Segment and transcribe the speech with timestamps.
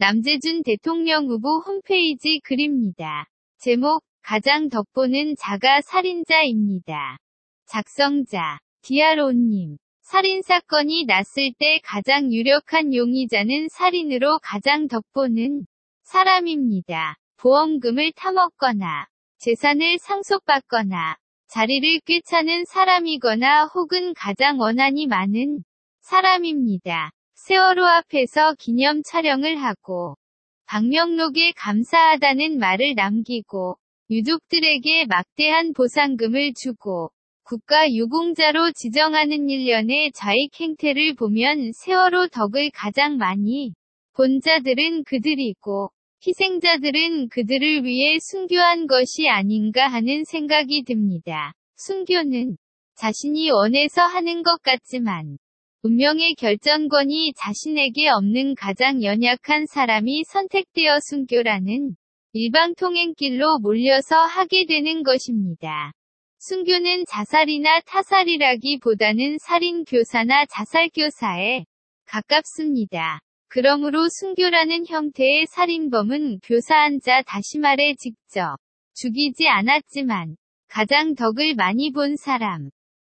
[0.00, 3.26] 남재준 대통령 후보 홈페이지 글입니다.
[3.58, 7.18] 제목, 가장 덕보는 자가 살인자입니다.
[7.66, 9.76] 작성자, 디아로님.
[10.00, 15.66] 살인사건이 났을 때 가장 유력한 용의자는 살인으로 가장 덕보는
[16.04, 17.16] 사람입니다.
[17.36, 19.06] 보험금을 타먹거나
[19.36, 25.62] 재산을 상속받거나 자리를 꿰차는 사람이거나 혹은 가장 원한이 많은
[26.00, 27.10] 사람입니다.
[27.46, 30.14] 세월호 앞에서 기념 촬영을 하고
[30.66, 33.76] 방명록에 감사하다는 말을 남기고
[34.10, 37.10] 유족들에게 막대한 보상금을 주고
[37.42, 43.72] 국가 유공자로 지정하는 일련의 좌익 행태를 보면 세월호 덕을 가장 많이
[44.12, 45.88] 본 자들은 그들이고
[46.26, 51.54] 희생자들은 그들을 위해 순교한 것이 아닌가 하는 생각이 듭니다.
[51.76, 52.58] 순교는
[52.96, 55.38] 자신이 원해서 하는 것 같지만
[55.82, 61.96] 운명의 결정권이 자신에게 없는 가장 연약한 사람이 선택되어 순교라는
[62.34, 65.92] 일방 통행길로 몰려서 하게 되는 것입니다.
[66.38, 71.64] 순교는 자살이나 타살이라기보다는 살인교사나 자살교사에
[72.04, 73.20] 가깝습니다.
[73.48, 78.58] 그러므로 순교라는 형태의 살인범은 교사한 자 다시 말해 직접
[78.92, 80.36] 죽이지 않았지만
[80.68, 82.68] 가장 덕을 많이 본 사람,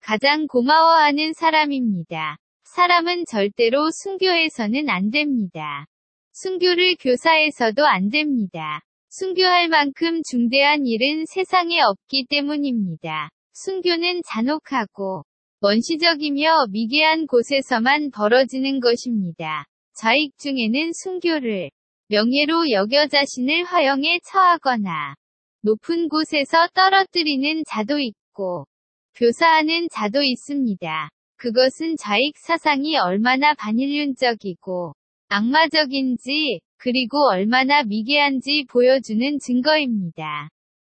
[0.00, 2.38] 가장 고마워하는 사람입니다.
[2.64, 5.86] 사람은 절대로 순교해서는 안 됩니다.
[6.32, 8.80] 순교를 교사해서도 안 됩니다.
[9.10, 13.28] 순교할 만큼 중대한 일은 세상에 없기 때문입니다.
[13.52, 15.24] 순교는 잔혹하고
[15.60, 19.66] 원시적이며 미개한 곳에서만 벌어지는 것입니다.
[19.94, 21.70] 좌익 중에는 순교를
[22.08, 25.14] 명예로 여겨 자신을 화형에 처하거나
[25.60, 28.66] 높은 곳에서 떨어뜨리는 자도 있고
[29.14, 31.10] 교사하는 자도 있습니다.
[31.42, 34.92] 그것은 좌익 사상이 얼마나 반인륜적이고
[35.28, 40.50] 악마적인지 그리고 얼마나 미개한지 보여주는 증거입니다.